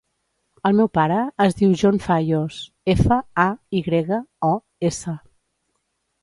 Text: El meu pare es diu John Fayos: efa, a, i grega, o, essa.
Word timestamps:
El 0.69 0.77
meu 0.77 0.87
pare 0.97 1.17
es 1.43 1.57
diu 1.59 1.75
John 1.81 1.99
Fayos: 2.05 2.57
efa, 2.95 3.19
a, 3.45 3.45
i 3.81 3.83
grega, 3.89 4.21
o, 4.49 4.51
essa. 4.91 5.15